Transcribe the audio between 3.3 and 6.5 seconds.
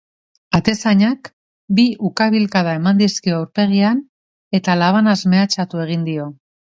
aurpegian eta labanaz mehatxu egin dio.